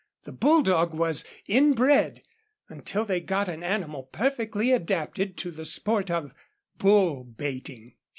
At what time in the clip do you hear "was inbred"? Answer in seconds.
0.95-2.23